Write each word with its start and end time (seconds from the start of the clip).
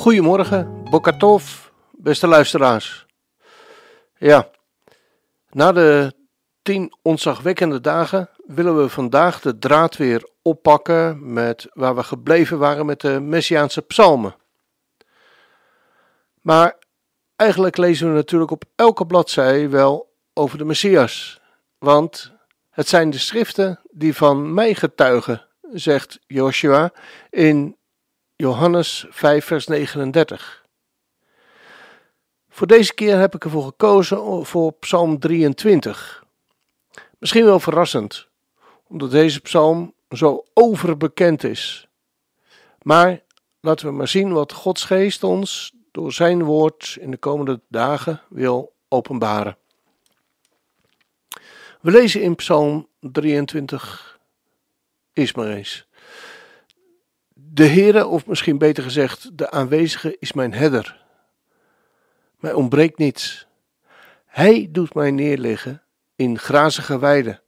Goedemorgen, 0.00 0.84
Bokatov, 0.90 1.68
beste 1.90 2.26
luisteraars. 2.26 3.06
Ja, 4.18 4.50
na 5.50 5.72
de 5.72 6.14
tien 6.62 6.92
onzagwekkende 7.02 7.80
dagen 7.80 8.30
willen 8.46 8.82
we 8.82 8.88
vandaag 8.88 9.40
de 9.40 9.58
draad 9.58 9.96
weer 9.96 10.28
oppakken 10.42 11.32
met 11.32 11.66
waar 11.72 11.94
we 11.94 12.02
gebleven 12.02 12.58
waren 12.58 12.86
met 12.86 13.00
de 13.00 13.20
Messiaanse 13.20 13.82
psalmen. 13.82 14.36
Maar 16.40 16.78
eigenlijk 17.36 17.76
lezen 17.76 18.08
we 18.08 18.14
natuurlijk 18.14 18.50
op 18.50 18.64
elke 18.76 19.06
bladzij 19.06 19.70
wel 19.70 20.12
over 20.34 20.58
de 20.58 20.64
Messias, 20.64 21.40
want 21.78 22.32
het 22.70 22.88
zijn 22.88 23.10
de 23.10 23.18
schriften 23.18 23.80
die 23.90 24.14
van 24.14 24.54
mij 24.54 24.74
getuigen, 24.74 25.46
zegt 25.72 26.18
Joshua 26.26 26.92
in 27.30 27.78
Johannes 28.40 29.06
5 29.10 29.44
vers 29.44 29.66
39. 29.66 30.64
Voor 32.48 32.66
deze 32.66 32.94
keer 32.94 33.18
heb 33.18 33.34
ik 33.34 33.44
ervoor 33.44 33.64
gekozen 33.64 34.46
voor 34.46 34.72
Psalm 34.72 35.18
23. 35.18 36.24
Misschien 37.18 37.44
wel 37.44 37.60
verrassend, 37.60 38.28
omdat 38.88 39.10
deze 39.10 39.40
psalm 39.40 39.94
zo 40.10 40.44
overbekend 40.54 41.44
is. 41.44 41.88
Maar 42.82 43.22
laten 43.60 43.86
we 43.86 43.92
maar 43.92 44.08
zien 44.08 44.32
wat 44.32 44.52
Gods 44.52 44.84
geest 44.84 45.22
ons 45.22 45.72
door 45.90 46.12
zijn 46.12 46.42
woord 46.42 46.96
in 47.00 47.10
de 47.10 47.16
komende 47.16 47.60
dagen 47.68 48.22
wil 48.28 48.72
openbaren. 48.88 49.56
We 51.80 51.90
lezen 51.90 52.22
in 52.22 52.34
Psalm 52.34 52.88
23 53.00 54.18
is. 55.12 55.88
De 57.42 57.66
Heere, 57.66 58.06
of 58.06 58.26
misschien 58.26 58.58
beter 58.58 58.82
gezegd, 58.82 59.38
de 59.38 59.50
aanwezige 59.50 60.16
is 60.18 60.32
mijn 60.32 60.52
herder. 60.52 61.04
Mij 62.38 62.52
ontbreekt 62.52 62.98
niets. 62.98 63.46
Hij 64.26 64.68
doet 64.70 64.94
mij 64.94 65.10
neerliggen 65.10 65.82
in 66.16 66.38
grazige 66.38 66.98
weiden. 66.98 67.42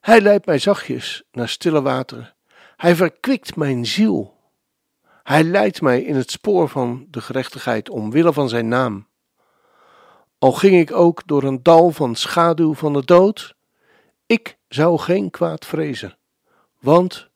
Hij 0.00 0.20
leidt 0.20 0.46
mij 0.46 0.58
zachtjes 0.58 1.22
naar 1.32 1.48
stille 1.48 1.82
wateren. 1.82 2.34
Hij 2.76 2.96
verkwikt 2.96 3.56
mijn 3.56 3.86
ziel. 3.86 4.34
Hij 5.22 5.44
leidt 5.44 5.80
mij 5.80 6.02
in 6.02 6.14
het 6.14 6.30
spoor 6.30 6.68
van 6.68 7.06
de 7.10 7.20
gerechtigheid 7.20 7.88
omwille 7.90 8.32
van 8.32 8.48
zijn 8.48 8.68
naam. 8.68 9.08
Al 10.38 10.52
ging 10.52 10.76
ik 10.76 10.92
ook 10.92 11.22
door 11.26 11.42
een 11.42 11.62
dal 11.62 11.90
van 11.90 12.14
schaduw 12.14 12.74
van 12.74 12.92
de 12.92 13.04
dood, 13.04 13.54
ik 14.26 14.58
zou 14.68 14.98
geen 14.98 15.30
kwaad 15.30 15.66
vrezen, 15.66 16.18
want 16.80 17.28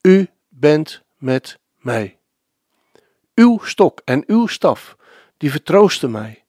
u 0.00 0.28
bent 0.48 1.02
met 1.18 1.58
mij. 1.76 2.18
Uw 3.34 3.58
stok 3.58 4.00
en 4.04 4.24
uw 4.26 4.46
staf, 4.46 4.96
die 5.36 5.50
vertroosten 5.50 6.10
mij. 6.10 6.44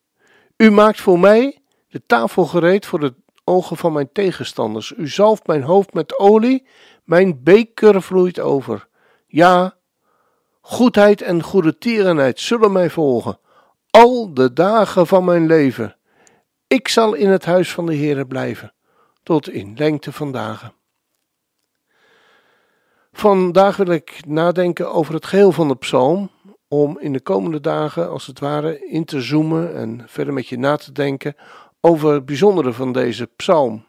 U 0.57 0.71
maakt 0.71 1.01
voor 1.01 1.19
mij 1.19 1.61
de 1.87 2.05
tafel 2.05 2.45
gereed 2.45 2.85
voor 2.85 2.99
de 2.99 3.13
ogen 3.43 3.77
van 3.77 3.93
mijn 3.93 4.11
tegenstanders. 4.11 4.93
U 4.97 5.07
zalft 5.07 5.47
mijn 5.47 5.63
hoofd 5.63 5.93
met 5.93 6.19
olie, 6.19 6.67
mijn 7.03 7.43
beker 7.43 8.01
vloeit 8.01 8.39
over. 8.39 8.87
Ja, 9.27 9.77
goedheid 10.61 11.21
en 11.21 11.43
goede 11.43 11.77
tierenheid 11.77 12.39
zullen 12.39 12.71
mij 12.71 12.89
volgen, 12.89 13.39
al 13.89 14.33
de 14.33 14.53
dagen 14.53 15.07
van 15.07 15.25
mijn 15.25 15.45
leven. 15.45 15.97
Ik 16.67 16.87
zal 16.87 17.13
in 17.13 17.29
het 17.29 17.45
huis 17.45 17.71
van 17.71 17.85
de 17.85 17.95
Heere 17.95 18.27
blijven, 18.27 18.73
tot 19.23 19.49
in 19.49 19.73
lengte 19.77 20.11
van 20.11 20.31
dagen. 20.31 20.73
Vandaag 23.19 23.77
wil 23.77 23.87
ik 23.87 24.25
nadenken 24.27 24.91
over 24.91 25.13
het 25.13 25.25
geheel 25.25 25.51
van 25.51 25.67
de 25.67 25.75
psalm, 25.75 26.31
om 26.67 26.99
in 26.99 27.13
de 27.13 27.19
komende 27.19 27.59
dagen, 27.59 28.09
als 28.09 28.27
het 28.27 28.39
ware, 28.39 28.87
in 28.87 29.05
te 29.05 29.21
zoomen 29.21 29.75
en 29.75 30.03
verder 30.07 30.33
met 30.33 30.47
je 30.47 30.57
na 30.57 30.75
te 30.75 30.91
denken 30.91 31.35
over 31.81 32.13
het 32.13 32.25
bijzondere 32.25 32.73
van 32.73 32.91
deze 32.91 33.25
psalm. 33.35 33.85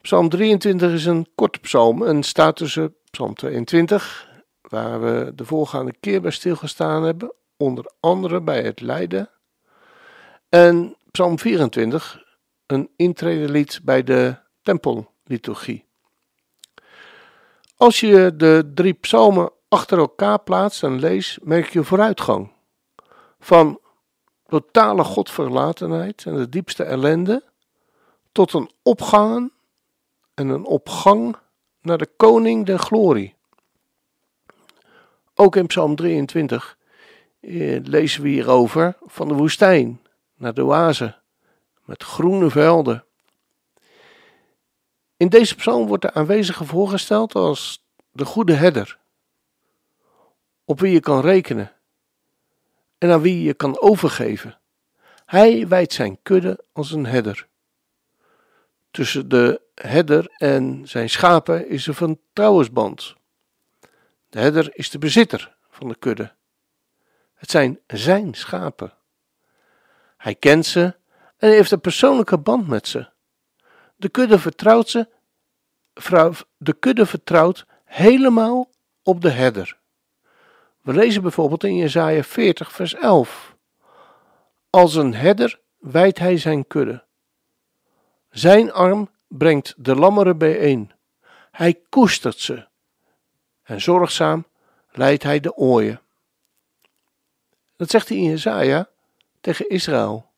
Psalm 0.00 0.28
23 0.28 0.92
is 0.92 1.04
een 1.04 1.28
korte 1.34 1.58
psalm 1.58 2.02
en 2.02 2.22
staat 2.22 2.56
tussen 2.56 2.94
Psalm 3.10 3.34
22, 3.34 4.28
waar 4.60 5.00
we 5.00 5.32
de 5.34 5.44
voorgaande 5.44 5.94
keer 6.00 6.20
bij 6.20 6.30
stilgestaan 6.30 7.02
hebben, 7.02 7.34
onder 7.56 7.92
andere 8.00 8.40
bij 8.40 8.62
het 8.62 8.80
lijden, 8.80 9.30
en 10.48 10.96
Psalm 11.10 11.38
24, 11.38 12.24
een 12.66 12.90
intredelied 12.96 13.80
bij 13.82 14.02
de 14.02 14.36
tempelliturgie. 14.62 15.88
Als 17.80 18.00
je 18.00 18.36
de 18.36 18.70
drie 18.74 18.92
psalmen 18.92 19.52
achter 19.68 19.98
elkaar 19.98 20.38
plaatst 20.42 20.82
en 20.82 20.98
leest, 20.98 21.38
merk 21.42 21.72
je 21.72 21.84
vooruitgang. 21.84 22.52
Van 23.38 23.80
totale 24.46 25.04
godverlatenheid 25.04 26.24
en 26.26 26.34
de 26.34 26.48
diepste 26.48 26.84
ellende, 26.84 27.44
tot 28.32 28.52
een 28.52 28.70
opgangen 28.82 29.52
en 30.34 30.48
een 30.48 30.64
opgang 30.64 31.36
naar 31.80 31.98
de 31.98 32.08
koning 32.16 32.66
der 32.66 32.78
glorie. 32.78 33.34
Ook 35.34 35.56
in 35.56 35.66
Psalm 35.66 35.96
23 35.96 36.78
eh, 37.40 37.80
lezen 37.82 38.22
we 38.22 38.28
hierover 38.28 38.96
van 39.06 39.28
de 39.28 39.34
woestijn 39.34 40.00
naar 40.34 40.54
de 40.54 40.64
oase 40.64 41.16
met 41.84 42.02
groene 42.02 42.50
velden. 42.50 43.04
In 45.20 45.28
deze 45.28 45.54
psalm 45.54 45.86
wordt 45.86 46.02
de 46.02 46.12
aanwezige 46.12 46.64
voorgesteld 46.64 47.34
als 47.34 47.84
de 48.12 48.24
goede 48.24 48.52
herder, 48.52 48.98
op 50.64 50.80
wie 50.80 50.92
je 50.92 51.00
kan 51.00 51.20
rekenen 51.20 51.72
en 52.98 53.10
aan 53.10 53.20
wie 53.20 53.42
je 53.42 53.54
kan 53.54 53.80
overgeven. 53.80 54.58
Hij 55.26 55.68
wijdt 55.68 55.92
zijn 55.92 56.22
kudde 56.22 56.64
als 56.72 56.90
een 56.90 57.06
herder. 57.06 57.48
Tussen 58.90 59.28
de 59.28 59.60
herder 59.74 60.26
en 60.36 60.88
zijn 60.88 61.10
schapen 61.10 61.68
is 61.68 61.86
een 61.86 62.20
trouwensband. 62.32 63.14
De 64.28 64.38
herder 64.38 64.70
is 64.76 64.90
de 64.90 64.98
bezitter 64.98 65.56
van 65.70 65.88
de 65.88 65.96
kudde. 65.96 66.32
Het 67.34 67.50
zijn 67.50 67.80
zijn 67.86 68.34
schapen. 68.34 68.92
Hij 70.16 70.34
kent 70.34 70.66
ze 70.66 70.96
en 71.36 71.50
heeft 71.50 71.70
een 71.70 71.80
persoonlijke 71.80 72.38
band 72.38 72.68
met 72.68 72.88
ze. 72.88 73.08
De 74.00 74.08
kudde 74.08 74.38
vertrouwt 74.38 74.88
ze, 74.88 75.08
de 76.56 76.72
kudde 76.72 77.06
vertrouwt 77.06 77.66
helemaal 77.84 78.70
op 79.02 79.20
de 79.20 79.30
herder. 79.30 79.78
We 80.80 80.92
lezen 80.92 81.22
bijvoorbeeld 81.22 81.64
in 81.64 81.76
Jesaja 81.76 82.22
40 82.22 82.72
vers 82.72 82.94
11. 82.94 83.56
Als 84.70 84.94
een 84.94 85.14
herder 85.14 85.60
wijdt 85.78 86.18
hij 86.18 86.38
zijn 86.38 86.66
kudde. 86.66 87.04
Zijn 88.30 88.72
arm 88.72 89.10
brengt 89.28 89.74
de 89.76 89.94
lammeren 89.94 90.38
bijeen. 90.38 90.92
Hij 91.50 91.80
koestert 91.88 92.38
ze. 92.38 92.66
En 93.62 93.80
zorgzaam 93.80 94.46
leidt 94.90 95.22
hij 95.22 95.40
de 95.40 95.54
ooien. 95.56 96.00
Dat 97.76 97.90
zegt 97.90 98.08
hij 98.08 98.16
in 98.18 98.24
Jesaja 98.24 98.88
tegen 99.40 99.68
Israël. 99.68 100.29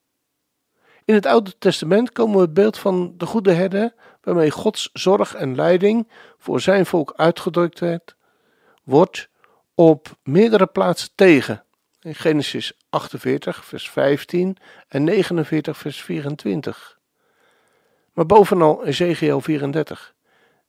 In 1.05 1.15
het 1.15 1.27
Oude 1.27 1.59
Testament 1.59 2.13
komen 2.13 2.37
we 2.37 2.43
het 2.43 2.55
beeld 2.55 2.79
van 2.79 3.15
de 3.17 3.27
goede 3.27 3.53
herder, 3.53 3.95
waarmee 4.21 4.51
Gods 4.51 4.91
zorg 4.93 5.35
en 5.35 5.55
leiding 5.55 6.09
voor 6.39 6.61
zijn 6.61 6.87
volk 6.87 7.13
uitgedrukt 7.17 8.15
wordt, 8.85 9.29
op 9.75 10.17
meerdere 10.23 10.67
plaatsen 10.67 11.11
tegen. 11.15 11.65
In 12.01 12.15
Genesis 12.15 12.73
48, 12.89 13.65
vers 13.65 13.91
15 13.91 14.57
en 14.89 15.05
49, 15.05 15.77
vers 15.77 16.03
24. 16.03 16.99
Maar 18.13 18.27
bovenal 18.27 18.85
Ezekiel 18.85 19.41
34. 19.41 20.15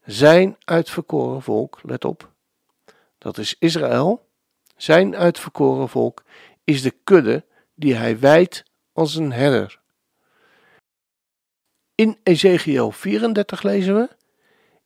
Zijn 0.06 0.57
uitverkoren 0.63 1.41
volk, 1.41 1.79
let 1.83 2.06
op, 2.06 2.31
dat 3.18 3.38
is 3.38 3.56
Israël. 3.59 4.27
Zijn 4.75 5.15
uitverkoren 5.15 5.89
volk 5.89 6.24
is 6.63 6.81
de 6.81 6.94
kudde 7.03 7.45
die 7.75 7.95
hij 7.95 8.19
wijdt 8.19 8.63
als 8.94 9.15
een 9.15 9.31
herder. 9.31 9.81
In 12.03 12.17
Ezekiel 12.23 12.91
34 12.91 13.61
lezen 13.61 13.95
we: 13.95 14.09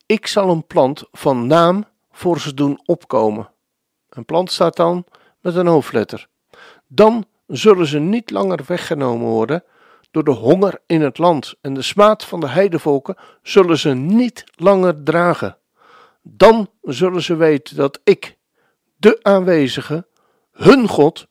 Ik 0.05 0.27
zal 0.27 0.49
een 0.49 0.67
plant 0.67 1.03
van 1.11 1.47
naam 1.47 1.85
voor 2.11 2.39
ze 2.39 2.53
doen 2.53 2.81
opkomen. 2.85 3.49
Een 4.09 4.25
plant 4.25 4.51
staat 4.51 4.75
dan 4.75 5.05
met 5.41 5.55
een 5.55 5.67
hoofdletter. 5.67 6.27
Dan 6.87 7.25
zullen 7.47 7.87
ze 7.87 7.99
niet 7.99 8.29
langer 8.29 8.59
weggenomen 8.67 9.27
worden 9.27 9.63
door 10.11 10.23
de 10.23 10.31
honger 10.31 10.81
in 10.85 11.01
het 11.01 11.17
land 11.17 11.55
en 11.61 11.73
de 11.73 11.81
smaad 11.81 12.25
van 12.25 12.39
de 12.39 12.47
heidevolken 12.47 13.15
zullen 13.41 13.77
ze 13.77 13.89
niet 13.93 14.43
langer 14.55 15.03
dragen. 15.03 15.57
Dan 16.21 16.69
zullen 16.81 17.21
ze 17.21 17.35
weten 17.35 17.75
dat 17.75 17.99
ik, 18.03 18.37
de 18.95 19.19
aanwezige, 19.21 20.07
hun 20.51 20.87
God, 20.87 21.27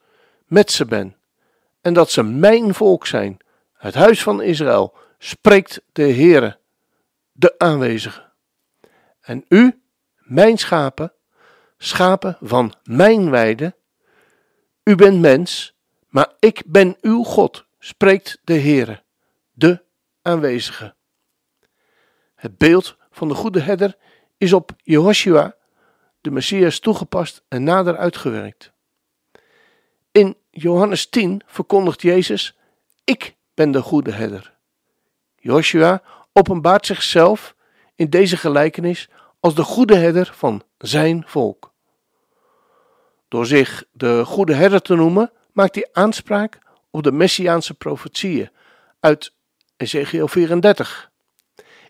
met 0.47 0.73
ze 0.73 0.85
ben 0.85 1.17
en 1.81 1.95
dat 1.95 2.11
ze 2.11 2.23
mijn 2.23 2.75
volk 2.75 3.07
zijn, 3.07 3.37
het 3.73 3.95
huis 3.95 4.23
van 4.23 4.43
Israël, 4.43 4.95
spreekt 5.19 5.83
de 5.93 6.13
Heere, 6.13 6.59
de 7.33 7.59
aanwezige. 7.59 8.33
En 9.21 9.45
u, 9.49 9.83
mijn 10.17 10.59
schapen, 10.59 11.13
schapen 11.79 12.39
van 12.41 12.75
mijn 12.83 13.31
weide, 13.31 13.77
u 14.85 14.95
bent 14.95 15.21
mens, 15.21 15.77
maar 16.09 16.33
ik 16.39 16.63
ben 16.67 16.97
uw 17.01 17.23
God, 17.23 17.67
spreekt 17.79 18.41
de 18.45 18.59
Heere, 18.59 19.03
de 19.53 19.85
aanwezige. 20.23 20.95
Het 22.35 22.59
beeld 22.59 22.97
van 23.11 23.29
de 23.29 23.35
goede 23.35 23.61
herder 23.61 23.97
is 24.37 24.53
op 24.53 24.71
Jehoshua, 24.83 25.57
de 26.21 26.31
Messias, 26.31 26.79
toegepast 26.79 27.45
en 27.49 27.63
nader 27.63 27.97
uitgewerkt. 27.97 28.73
In 30.13 30.37
Johannes 30.51 31.09
10 31.09 31.43
verkondigt 31.47 32.03
Jezus: 32.03 32.59
Ik 33.05 33.37
ben 33.55 33.71
de 33.71 33.83
goede 33.83 34.13
herder. 34.13 34.56
Joshua 35.47 36.03
openbaart 36.33 36.87
zichzelf 36.87 37.55
in 37.95 38.11
deze 38.11 38.37
gelijkenis 38.37 39.09
als 39.41 39.55
de 39.55 39.63
goede 39.63 39.97
herder 39.97 40.31
van 40.35 40.63
zijn 40.79 41.25
volk. 41.27 41.73
Door 43.29 43.47
zich 43.47 43.85
de 43.93 44.25
goede 44.25 44.55
herder 44.55 44.83
te 44.83 44.95
noemen, 44.95 45.33
maakt 45.53 45.75
hij 45.75 45.89
aanspraak 45.93 46.59
op 46.91 47.03
de 47.03 47.13
messiaanse 47.13 47.75
profetieën 47.75 48.51
uit 49.01 49.33
Ezekiel 49.77 50.29
34. 50.29 51.11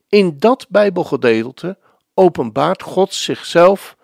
In 0.09 0.39
dat 0.39 0.67
Bijbelgedeelte 0.69 1.79
openbaart 2.15 2.83
God 2.83 3.15
zichzelf 3.15 3.97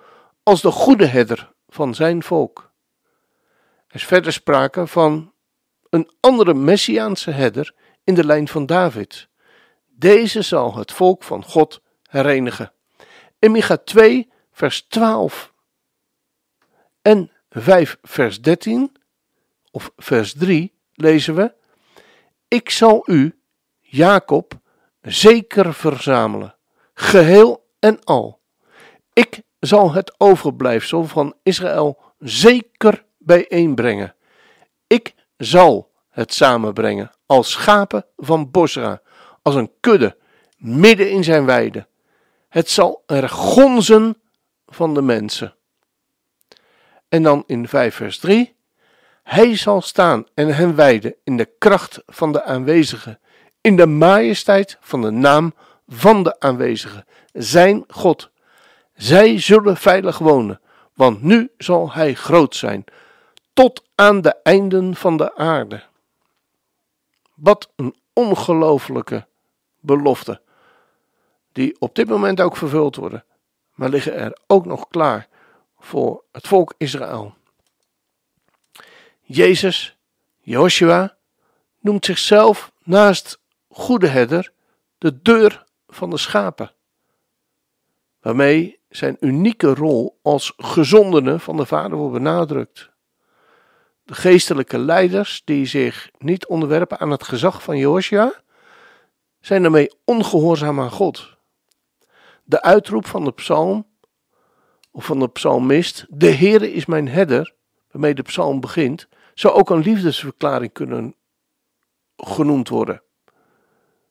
als 0.42 0.60
de 0.60 0.70
goede 0.70 1.06
herder 1.06 1.52
van 1.68 1.94
zijn 1.94 2.22
volk. 2.22 2.70
Er 3.88 3.94
is 3.94 4.04
verder 4.04 4.32
sprake 4.32 4.86
van 4.86 5.32
een 5.90 6.10
andere 6.20 6.54
messiaanse 6.54 7.30
herder 7.30 7.74
in 8.04 8.14
de 8.14 8.24
lijn 8.24 8.48
van 8.48 8.66
David. 8.66 9.30
Deze 10.02 10.42
zal 10.42 10.76
het 10.76 10.92
volk 10.92 11.22
van 11.22 11.44
God 11.44 11.80
herenigen. 12.10 12.72
In 13.38 13.50
Micha 13.50 13.76
2, 13.76 14.30
vers 14.52 14.80
12 14.80 15.52
en 17.02 17.30
5, 17.50 17.98
vers 18.02 18.40
13 18.40 18.96
of 19.70 19.92
vers 19.96 20.32
3 20.32 20.72
lezen 20.94 21.34
we: 21.34 21.54
Ik 22.48 22.70
zal 22.70 23.02
u, 23.06 23.38
Jacob, 23.80 24.52
zeker 25.00 25.74
verzamelen, 25.74 26.54
geheel 26.94 27.66
en 27.78 28.04
al. 28.04 28.40
Ik 29.12 29.42
zal 29.60 29.92
het 29.92 30.14
overblijfsel 30.20 31.04
van 31.04 31.34
Israël 31.42 31.98
zeker 32.18 33.04
bijeenbrengen. 33.18 34.14
Ik 34.86 35.14
zal 35.36 35.90
het 36.10 36.34
samenbrengen 36.34 37.10
als 37.26 37.50
schapen 37.50 38.06
van 38.16 38.50
Bosra, 38.50 39.01
als 39.42 39.54
een 39.54 39.70
kudde 39.80 40.16
midden 40.56 41.10
in 41.10 41.24
zijn 41.24 41.44
weide. 41.44 41.86
Het 42.48 42.70
zal 42.70 43.02
er 43.06 43.28
gonzen 43.28 44.16
van 44.66 44.94
de 44.94 45.02
mensen. 45.02 45.54
En 47.08 47.22
dan 47.22 47.44
in 47.46 47.68
5 47.68 47.94
vers 47.94 48.18
3. 48.18 48.54
Hij 49.22 49.56
zal 49.56 49.80
staan 49.80 50.26
en 50.34 50.54
hen 50.54 50.74
wijden 50.74 51.14
in 51.24 51.36
de 51.36 51.50
kracht 51.58 52.02
van 52.06 52.32
de 52.32 52.44
aanwezige, 52.44 53.18
in 53.60 53.76
de 53.76 53.86
majesteit 53.86 54.76
van 54.80 55.02
de 55.02 55.10
naam 55.10 55.54
van 55.86 56.22
de 56.22 56.40
aanwezige, 56.40 57.04
zijn 57.32 57.84
God. 57.88 58.30
Zij 58.94 59.40
zullen 59.40 59.76
veilig 59.76 60.18
wonen, 60.18 60.60
want 60.94 61.22
nu 61.22 61.50
zal 61.58 61.92
hij 61.92 62.14
groot 62.14 62.56
zijn, 62.56 62.84
tot 63.52 63.84
aan 63.94 64.20
de 64.20 64.34
einden 64.42 64.94
van 64.94 65.16
de 65.16 65.34
aarde. 65.36 65.82
Wat 67.34 67.72
een 67.76 67.96
ongelofelijke 68.12 69.26
belofte, 69.82 70.40
die 71.52 71.76
op 71.78 71.94
dit 71.94 72.08
moment 72.08 72.40
ook 72.40 72.56
vervuld 72.56 72.96
worden, 72.96 73.24
maar 73.74 73.88
liggen 73.88 74.14
er 74.14 74.38
ook 74.46 74.66
nog 74.66 74.88
klaar 74.88 75.28
voor 75.78 76.24
het 76.32 76.46
volk 76.46 76.74
Israël. 76.76 77.34
Jezus, 79.20 79.96
Joshua, 80.40 81.16
noemt 81.80 82.04
zichzelf 82.04 82.72
naast 82.82 83.40
goede 83.68 84.06
herder 84.06 84.52
de 84.98 85.22
deur 85.22 85.64
van 85.86 86.10
de 86.10 86.18
schapen, 86.18 86.72
waarmee 88.20 88.80
zijn 88.88 89.16
unieke 89.20 89.74
rol 89.74 90.18
als 90.22 90.52
gezondene 90.56 91.38
van 91.38 91.56
de 91.56 91.66
Vader 91.66 91.96
wordt 91.96 92.12
benadrukt. 92.12 92.90
De 94.04 94.14
geestelijke 94.14 94.78
leiders 94.78 95.42
die 95.44 95.66
zich 95.66 96.10
niet 96.18 96.46
onderwerpen 96.46 96.98
aan 96.98 97.10
het 97.10 97.22
gezag 97.22 97.62
van 97.62 97.76
Joshua, 97.76 98.41
zijn 99.42 99.62
daarmee 99.62 99.90
ongehoorzaam 100.04 100.80
aan 100.80 100.90
God. 100.90 101.36
De 102.44 102.62
uitroep 102.62 103.06
van 103.06 103.24
de 103.24 103.32
psalm, 103.32 103.86
of 104.90 105.04
van 105.04 105.18
de 105.18 105.28
psalmist, 105.28 106.06
de 106.08 106.34
Heere 106.34 106.72
is 106.72 106.86
mijn 106.86 107.08
herder, 107.08 107.54
waarmee 107.90 108.14
de 108.14 108.22
psalm 108.22 108.60
begint, 108.60 109.08
zou 109.34 109.54
ook 109.54 109.70
een 109.70 109.82
liefdesverklaring 109.82 110.72
kunnen 110.72 111.14
genoemd 112.16 112.68
worden. 112.68 113.02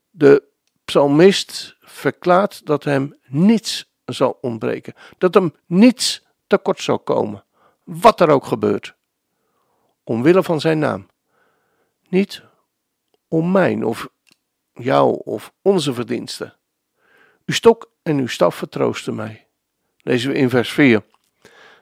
De 0.10 0.44
psalmist 0.86 1.76
verklaart 1.80 2.66
dat 2.66 2.84
hem 2.84 3.20
niets 3.28 3.92
zal 4.06 4.38
ontbreken, 4.42 4.94
dat 5.18 5.34
hem 5.34 5.56
niets 5.66 6.26
tekort 6.48 6.82
zal 6.82 7.00
komen, 7.00 7.46
wat 7.84 8.20
er 8.20 8.30
ook 8.30 8.46
gebeurt, 8.46 8.96
omwille 10.04 10.44
van 10.44 10.60
zijn 10.60 10.80
naam. 10.80 11.08
Niet 12.10 12.44
om 13.28 13.52
mijn 13.52 13.86
of 13.86 14.10
jouw 14.74 15.10
of 15.10 15.54
onze 15.62 15.94
verdiensten. 15.94 16.56
Uw 17.46 17.54
stok 17.54 17.92
en 18.04 18.18
uw 18.18 18.28
staf 18.28 18.56
vertroosten 18.56 19.16
mij. 19.16 19.48
Lezen 19.98 20.32
we 20.32 20.38
in 20.38 20.50
vers 20.50 20.72
4. 20.72 21.04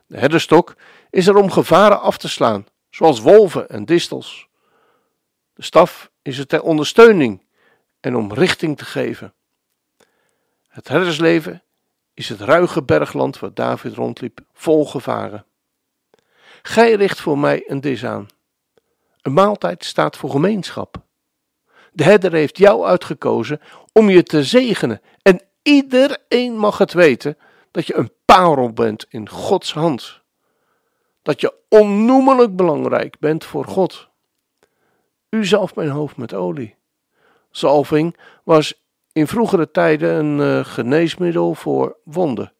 De 0.07 0.17
herderstok 0.17 0.75
is 1.09 1.27
er 1.27 1.35
om 1.35 1.51
gevaren 1.51 2.01
af 2.01 2.17
te 2.17 2.29
slaan, 2.29 2.65
zoals 2.89 3.19
wolven 3.19 3.69
en 3.69 3.85
distels. 3.85 4.47
De 5.53 5.63
staf 5.63 6.11
is 6.21 6.37
er 6.37 6.47
ter 6.47 6.61
ondersteuning 6.61 7.45
en 7.99 8.15
om 8.15 8.33
richting 8.33 8.77
te 8.77 8.85
geven. 8.85 9.33
Het 10.67 10.87
herdersleven 10.87 11.63
is 12.13 12.29
het 12.29 12.39
ruige 12.39 12.83
bergland 12.83 13.39
waar 13.39 13.53
David 13.53 13.93
rondliep, 13.93 14.39
vol 14.53 14.85
gevaren. 14.85 15.45
Gij 16.61 16.93
richt 16.93 17.19
voor 17.19 17.37
mij 17.37 17.63
een 17.67 17.81
dis 17.81 18.05
aan. 18.05 18.27
Een 19.21 19.33
maaltijd 19.33 19.83
staat 19.83 20.17
voor 20.17 20.29
gemeenschap. 20.29 21.07
De 21.93 22.03
herder 22.03 22.31
heeft 22.31 22.57
jou 22.57 22.85
uitgekozen 22.85 23.61
om 23.93 24.09
je 24.09 24.23
te 24.23 24.43
zegenen 24.43 25.01
en 25.21 25.41
iedereen 25.61 26.57
mag 26.57 26.77
het 26.77 26.93
weten 26.93 27.37
dat 27.71 27.87
je 27.87 27.95
een 27.95 28.11
parel 28.25 28.73
bent 28.73 29.05
in 29.09 29.29
Gods 29.29 29.73
hand. 29.73 30.21
Dat 31.21 31.41
je 31.41 31.53
onnoemelijk 31.69 32.55
belangrijk 32.55 33.19
bent 33.19 33.45
voor 33.45 33.65
God. 33.65 34.07
U 35.29 35.45
zalft 35.45 35.75
mijn 35.75 35.89
hoofd 35.89 36.17
met 36.17 36.33
olie. 36.33 36.75
Zalving 37.51 38.17
was 38.43 38.83
in 39.11 39.27
vroegere 39.27 39.71
tijden 39.71 40.25
een 40.25 40.39
uh, 40.39 40.65
geneesmiddel 40.65 41.55
voor 41.55 41.97
wonden. 42.03 42.53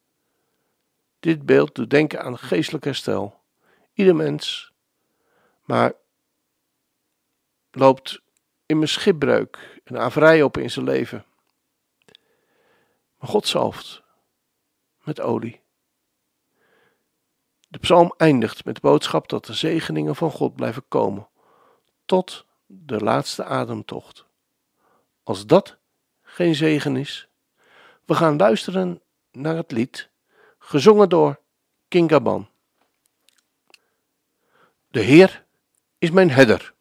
Dit 1.20 1.46
beeld 1.46 1.74
doet 1.74 1.90
denken 1.90 2.22
aan 2.22 2.38
geestelijk 2.38 2.84
herstel. 2.84 3.40
Ieder 3.92 4.16
mens, 4.16 4.72
maar 5.64 5.92
loopt 7.70 8.20
in 8.70 8.76
mijn 8.76 8.88
schipbreuk 8.88 9.80
en 9.84 9.98
averij 9.98 10.42
op 10.42 10.56
in 10.56 10.70
zijn 10.70 10.84
leven. 10.84 11.24
Maar 13.18 13.28
God 13.28 13.46
zalft 13.46 14.02
met 15.02 15.20
olie. 15.20 15.60
De 17.68 17.78
psalm 17.78 18.14
eindigt 18.16 18.64
met 18.64 18.74
de 18.74 18.80
boodschap 18.80 19.28
dat 19.28 19.44
de 19.44 19.54
zegeningen 19.54 20.16
van 20.16 20.30
God 20.30 20.54
blijven 20.54 20.84
komen 20.88 21.28
tot 22.04 22.44
de 22.66 22.98
laatste 22.98 23.44
ademtocht. 23.44 24.24
Als 25.22 25.46
dat 25.46 25.76
geen 26.22 26.54
zegen 26.54 26.96
is, 26.96 27.28
we 28.04 28.14
gaan 28.14 28.36
luisteren 28.36 29.02
naar 29.30 29.56
het 29.56 29.70
lied, 29.70 30.10
gezongen 30.58 31.08
door 31.08 31.40
King 31.88 32.10
Gaban. 32.10 32.48
De 34.88 35.00
Heer 35.00 35.44
is 35.98 36.10
mijn 36.10 36.30
herder. 36.30 36.74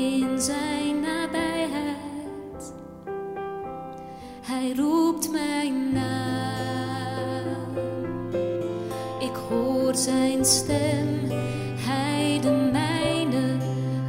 In 0.00 0.40
zijn 0.40 1.00
nabijheid. 1.00 2.72
Hij 4.42 4.72
roept 4.76 5.30
mij 5.30 5.72
naam. 5.92 7.76
Ik 9.18 9.36
hoor 9.48 9.94
zijn 9.94 10.44
stem, 10.44 11.08
hij 11.76 12.38
de 12.42 12.68
mijne. 12.72 13.56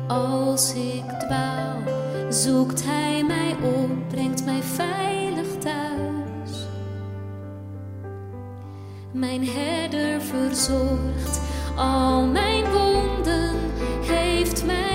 Als 0.08 0.74
ik 0.74 1.20
dwaal, 1.20 1.78
zoekt 2.30 2.84
hij 2.86 3.24
mij 3.24 3.56
op, 3.64 4.08
brengt 4.10 4.46
mij 4.46 4.62
veilig 4.62 5.58
thuis. 5.60 6.68
Mijn 9.12 9.48
herder 9.48 10.22
verzorgt 10.22 11.42
al 11.76 12.26
mijn 12.26 12.64
wonden, 12.72 13.56
heeft 14.02 14.66
mij 14.66 14.91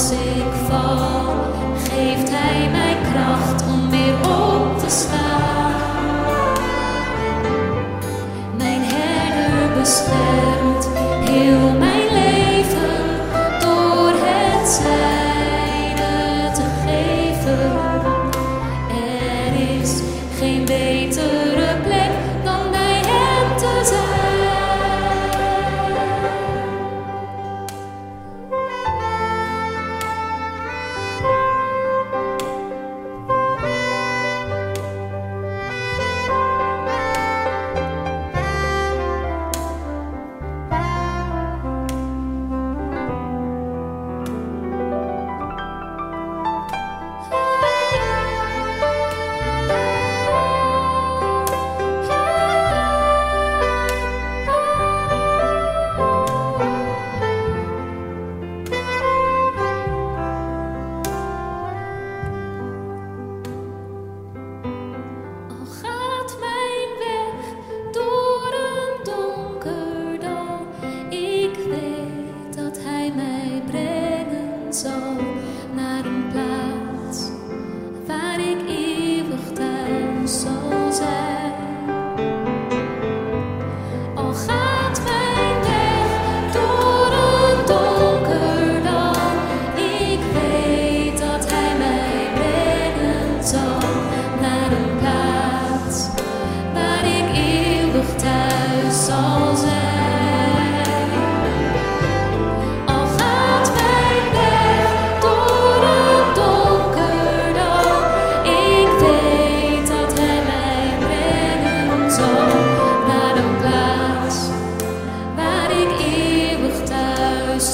Als 0.00 0.10
ik 0.10 0.52
val, 0.68 1.34
geeft 1.76 2.30
hij 2.30 2.70
mij 2.70 2.96
kracht 3.12 3.62
om 3.62 3.90
weer 3.90 4.14
op 4.14 4.78
te 4.78 4.88
staan. 4.88 5.19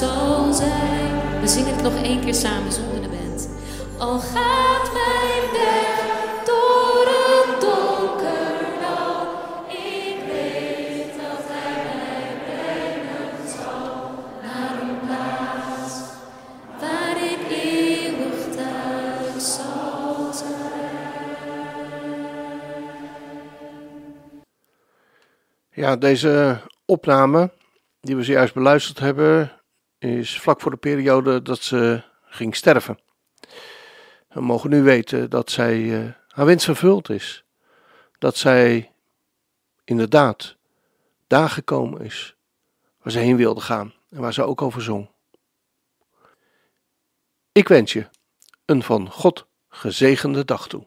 We 0.00 1.46
zingen 1.52 1.74
het 1.74 1.82
nog 1.82 2.02
één 2.02 2.20
keer 2.20 2.34
samen 2.34 2.72
zonder 2.72 3.02
de 3.02 3.08
band. 3.08 3.48
Al 3.98 4.18
gaat 4.18 4.92
mijn 4.92 5.52
weg 5.52 6.00
door 6.44 7.06
een 7.06 7.60
donker 7.60 8.80
dal, 8.80 9.26
ik 9.68 10.16
weet 10.26 11.12
dat 11.16 11.44
Hij 11.48 11.82
mij 11.84 12.40
brengen 12.44 13.48
zal 13.48 14.10
naar 14.42 14.82
een 14.82 14.98
plaats 15.06 16.00
waar 16.80 17.16
ik 17.24 17.38
eeuwig 17.50 18.56
thuis 18.56 19.54
zal 19.54 20.32
zijn. 20.32 21.16
Ja, 25.70 25.96
deze 25.96 26.60
opname 26.86 27.50
die 28.00 28.16
we 28.16 28.22
zojuist 28.22 28.54
beluisterd 28.54 28.98
hebben, 28.98 29.52
is 29.98 30.40
vlak 30.40 30.60
voor 30.60 30.70
de 30.70 30.76
periode 30.76 31.42
dat 31.42 31.58
ze 31.58 32.02
ging 32.24 32.56
sterven. 32.56 32.98
We 34.28 34.40
mogen 34.40 34.70
nu 34.70 34.82
weten 34.82 35.30
dat 35.30 35.50
zij 35.50 36.02
eh, 36.02 36.12
haar 36.28 36.46
wens 36.46 36.64
vervuld 36.64 37.08
is. 37.08 37.44
Dat 38.18 38.36
zij 38.36 38.92
inderdaad 39.84 40.56
daar 41.26 41.48
gekomen 41.48 42.00
is 42.00 42.36
waar 43.02 43.12
ze 43.12 43.18
heen 43.18 43.36
wilde 43.36 43.60
gaan 43.60 43.94
en 44.10 44.20
waar 44.20 44.32
ze 44.32 44.42
ook 44.42 44.62
over 44.62 44.82
zong. 44.82 45.10
Ik 47.52 47.68
wens 47.68 47.92
je 47.92 48.08
een 48.64 48.82
van 48.82 49.10
God 49.10 49.46
gezegende 49.68 50.44
dag 50.44 50.68
toe. 50.68 50.86